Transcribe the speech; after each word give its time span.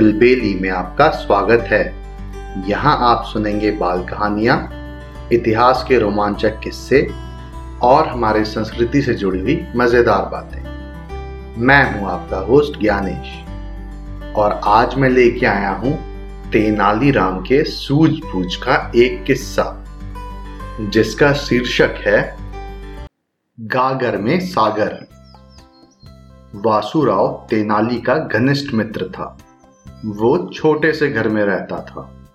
बुलबेली 0.00 0.52
में 0.54 0.68
आपका 0.70 1.08
स्वागत 1.10 1.64
है। 1.68 1.82
यहाँ 2.68 2.96
आप 3.00 3.24
सुनेंगे 3.26 3.70
बाल 3.70 4.02
कहानियाँ, 4.04 4.56
इतिहास 5.32 5.84
के 5.88 5.98
रोमांचक 5.98 6.58
किस्से 6.58 7.00
और 7.82 8.08
हमारे 8.08 8.44
संस्कृति 8.44 9.02
से 9.02 9.14
जुड़ी 9.14 9.40
हुई 9.40 9.56
मज़ेदार 9.76 10.22
बातें। 10.32 11.58
मैं 11.60 11.82
हूँ 11.92 12.08
आपका 12.10 12.38
होस्ट 12.38 12.78
ज्ञानेश 12.80 14.34
और 14.36 14.60
आज 14.68 14.94
मैं 14.94 15.08
लेके 15.08 15.46
आया 15.46 15.72
हूँ 15.74 15.92
तेनालीराम 16.50 17.40
के 17.40 17.62
सूझबूझ 17.64 18.54
का 18.56 18.80
एक 18.96 19.22
किस्सा, 19.24 19.66
जिसका 20.80 21.32
शीर्षक 21.42 22.02
है, 22.06 22.22
गागर 23.58 24.16
में 24.16 24.38
सागर। 24.40 24.98
वासुराव 26.56 27.46
तेनाली 27.50 28.00
का 28.00 28.16
घनिष्ठ 28.16 28.74
मित्र 28.74 29.10
था। 29.10 29.36
वो 30.04 30.50
छोटे 30.54 30.92
से 30.92 31.10
घर 31.10 31.28
में 31.28 31.44
रहता 31.44 31.82
था। 31.82 32.26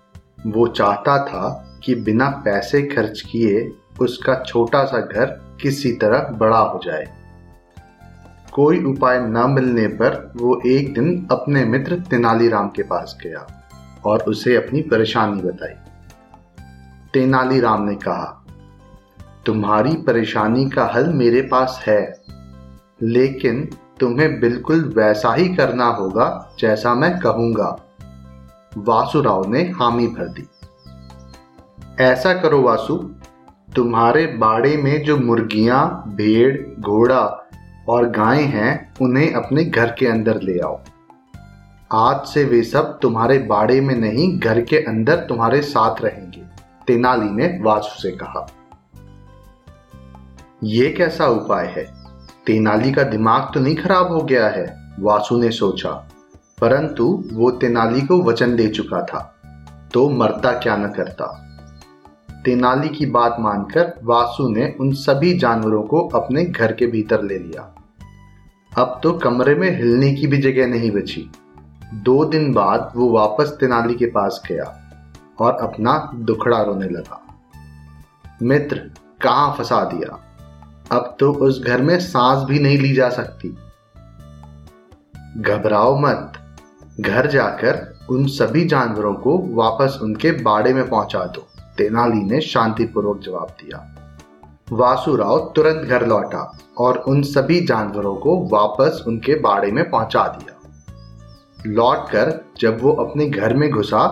वो 0.46 0.66
चाहता 0.66 1.24
था 1.24 1.78
कि 1.84 1.94
बिना 1.94 2.28
पैसे 2.28 2.82
खर्च 2.82 3.20
किए 3.20 3.72
उसका 4.00 4.42
छोटा 4.42 4.84
सा 4.84 4.98
घर 5.00 5.56
किसी 5.62 5.92
तरह 5.92 6.18
बड़ा 6.18 6.58
हो 6.58 6.80
जाए। 6.84 7.16
कोई 8.52 8.84
उपाय 8.84 9.20
न 9.20 9.50
मिलने 9.50 9.86
पर 9.88 10.32
वो 10.36 10.62
एक 10.66 10.94
दिन 10.94 11.28
अपने 11.30 11.64
मित्र 11.64 11.98
तेनालीराम 12.00 12.68
के 12.68 12.82
पास 12.82 13.18
गया 13.22 13.46
और 14.06 14.22
उसे 14.22 14.56
अपनी 14.56 14.82
परेशानी 14.82 15.42
बताई। 15.42 15.74
तेनालीराम 17.14 17.82
ने 17.82 17.94
कहा, 17.94 18.46
तुम्हारी 19.46 19.92
परेशानी 19.96 20.70
का 20.70 20.86
हल 20.86 21.12
मेरे 21.12 21.42
पास 21.42 21.84
है, 21.86 22.20
लेकिन 23.02 23.70
तुम्हें 24.00 24.40
बिल्कुल 24.40 24.94
वैसा 24.96 25.34
ही 25.34 25.48
करना 25.48 25.86
होगा 25.86 26.54
जैसा 26.58 26.94
मैं 26.94 27.18
कहूँगा। 27.18 27.76
वासुराव 28.78 29.48
ने 29.48 29.62
हामी 29.62 30.06
भर 30.06 30.28
दी। 30.28 30.48
ऐसा 32.00 32.32
करो 32.34 32.60
वासु, 32.62 32.96
तुम्हारे 33.76 34.26
बाड़े 34.26 34.76
में 34.76 35.04
जो 35.04 35.16
मुर्गियाँ, 35.16 36.04
भेड़, 36.06 36.80
घोड़ा 36.80 37.48
और 37.88 38.08
गाय 38.08 38.42
हैं, 38.42 38.94
उन्हें 39.00 39.32
अपने 39.34 39.64
घर 39.64 39.94
के 39.98 40.06
अंदर 40.06 40.40
ले 40.40 40.58
आओ। 40.58 40.80
आज 41.92 42.26
से 42.26 42.44
वे 42.44 42.62
सब 42.62 42.98
तुम्हारे 42.98 43.38
बाड़े 43.38 43.80
में 43.80 43.94
नहीं, 43.94 44.38
घर 44.38 44.60
के 44.60 44.76
अंदर 44.76 45.16
तुम्हारे 45.16 45.62
साथ 45.62 46.02
रहेंगे, 46.02 46.42
तेनाली 46.86 47.30
ने 47.30 47.58
वासु 47.62 48.02
से 48.02 48.10
कहा। 48.10 48.46
यह 50.64 50.94
कैसा 50.98 51.26
उपाय 51.26 51.66
है? 51.66 52.05
तेनाली 52.46 52.92
का 52.92 53.02
दिमाग 53.02 53.50
तो 53.54 53.60
नहीं 53.60 53.76
खराब 53.76 54.12
हो 54.12 54.20
गया 54.20 54.48
है, 54.48 54.94
वासु 55.00 55.38
ने 55.38 55.50
सोचा। 55.50 55.90
परंतु 56.60 57.24
वो 57.32 57.50
तेनाली 57.50 58.00
को 58.00 58.22
वचन 58.22 58.56
दे 58.56 58.68
चुका 58.68 59.02
था 59.02 59.34
तो 59.92 60.10
मरता 60.10 60.52
क्या 60.52 60.76
न 60.76 60.88
करता। 60.88 61.26
तेनाली 62.44 62.88
की 62.88 63.06
बात 63.06 63.36
मानकर 63.40 64.00
वासु 64.04 64.48
ने 64.48 64.76
उन 64.80 64.92
सभी 64.92 65.38
जानवरों 65.38 65.82
को 65.82 66.08
अपने 66.08 66.44
घर 66.44 66.72
के 66.72 66.86
भीतर 66.86 67.22
ले 67.22 67.38
लिया। 67.38 67.74
अब 68.78 69.00
तो 69.02 69.12
कमरे 69.12 69.54
में 69.54 69.76
हिलने 69.76 70.14
की 70.14 70.26
भी 70.26 70.38
जगह 70.38 70.66
नहीं 70.66 70.90
बची। 70.90 71.30
दो 71.94 72.24
दिन 72.24 72.52
बाद 72.52 72.92
वो 72.96 73.10
वापस 73.10 73.56
तेनाली 73.60 73.94
के 73.94 74.06
पास 74.06 74.42
गया 74.48 74.82
और 75.38 75.52
अपना 75.52 76.10
दुखड़ा 76.14 76.62
रोने 76.62 76.88
लगा। 76.88 77.22
मित्र, 78.42 78.76
कहाँ 79.22 79.54
फंसा 79.58 79.84
दिया? 79.84 80.22
अब 80.92 81.16
तो 81.20 81.32
उस 81.32 81.62
घर 81.64 81.82
में 81.82 81.98
सांस 82.00 82.44
भी 82.44 82.58
नहीं 82.58 82.78
ली 82.78 82.92
जा 82.94 83.08
सकती। 83.08 83.48
घबराओ 85.38 85.98
मत। 85.98 86.32
घर 87.00 87.26
जाकर 87.26 87.96
उन 88.10 88.26
सभी 88.26 88.64
जानवरों 88.64 89.14
को 89.14 89.38
वापस 89.54 89.98
उनके 90.02 90.30
बाड़े 90.32 90.72
में 90.74 90.88
पहुँचा 90.88 91.24
दो, 91.24 91.46
तेनाली 91.76 92.22
ने 92.24 92.40
शांतिपूर्वक 92.40 93.20
जवाब 93.20 93.56
दिया। 93.60 93.92
वासुराव 94.72 95.52
तुरंत 95.56 95.88
घर 95.88 96.06
लौटा 96.06 96.58
और 96.78 96.98
उन 96.98 97.22
सभी 97.22 97.60
जानवरों 97.66 98.14
को 98.16 98.38
वापस 98.48 99.04
उनके 99.06 99.34
बाड़े 99.40 99.72
में 99.72 99.90
पहुँचा 99.90 100.26
दिया। 100.28 100.54
लौटकर 101.66 102.40
जब 102.60 102.82
वो 102.82 102.92
अपने 102.92 103.26
घर 103.26 103.54
में 103.54 103.70
घुसा 103.70 104.06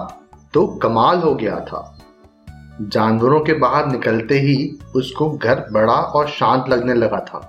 तो 0.55 0.67
कमाल 0.67 1.19
हो 1.19 1.34
गया 1.34 1.61
था। 1.61 1.94
जानवरों 2.83 3.41
के 3.41 3.53
बाहर 3.55 3.87
निकलते 3.87 4.39
ही 4.39 4.57
उसको 4.97 5.31
घर 5.31 5.65
बड़ा 5.73 5.93
और 5.93 6.29
शांत 6.29 6.69
लगने 6.69 6.95
लगा 6.95 7.19
था। 7.21 7.41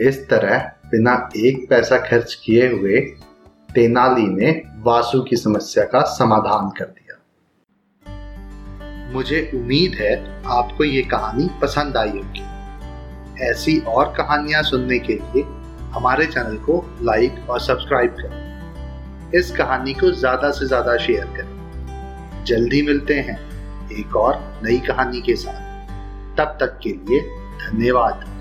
इस 0.00 0.18
तरह 0.30 0.58
बिना 0.86 1.12
एक 1.36 1.66
पैसा 1.70 1.98
खर्च 1.98 2.34
किए 2.44 2.68
हुए 2.72 3.00
तेनाली 3.74 4.26
ने 4.26 4.50
वासु 4.82 5.20
की 5.22 5.36
समस्या 5.36 5.84
का 5.84 6.00
समाधान 6.10 6.68
कर 6.78 6.84
दिया। 6.86 7.04
मुझे 9.12 9.40
उम्मीद 9.54 9.94
है 9.94 10.14
आपको 10.50 10.84
ये 10.84 11.02
कहानी 11.02 11.48
पसंद 11.62 11.96
आई 11.96 12.10
होगी। 12.10 12.44
ऐसी 13.44 13.78
और 13.78 14.12
कहानियाँ 14.16 14.62
सुनने 14.62 14.98
के 14.98 15.14
लिए 15.14 15.42
हमारे 15.94 16.26
चैनल 16.26 16.56
को 16.58 16.84
लाइक 17.02 17.50
और 17.50 17.60
सब्सक्राइब 17.60 18.16
करें। 18.20 19.32
इस 19.34 19.50
कहानी 19.50 19.94
को 19.94 20.10
ज़्यादा 20.12 20.50
से 20.50 20.66
ज़्यादा 20.66 20.96
शेयर 20.96 21.24
करें। 21.36 22.44
जल्दी 22.44 22.82
मिलते 22.82 23.14
हैं। 23.14 23.38
एक 23.96 24.16
और 24.16 24.60
नई 24.62 24.78
कहानी 24.78 25.20
के 25.20 25.36
साथ। 25.36 25.66
तब 26.36 26.56
तक 26.60 26.80
के 26.82 26.88
लिए 26.88 27.20
धन्यवाद। 27.66 28.35